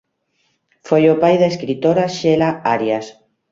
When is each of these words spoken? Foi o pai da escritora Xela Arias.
Foi 0.87 1.03
o 1.13 1.19
pai 1.21 1.35
da 1.41 1.51
escritora 1.53 2.05
Xela 2.17 2.49
Arias. 2.73 3.05